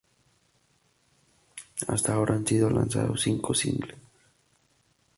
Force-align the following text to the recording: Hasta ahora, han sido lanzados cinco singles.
Hasta 1.87 2.15
ahora, 2.15 2.33
han 2.33 2.47
sido 2.47 2.71
lanzados 2.71 3.21
cinco 3.21 3.53
singles. 3.53 3.99